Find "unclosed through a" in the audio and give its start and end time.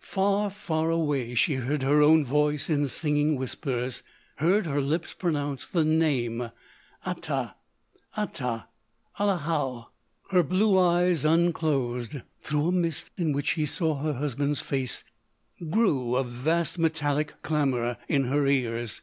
11.24-12.72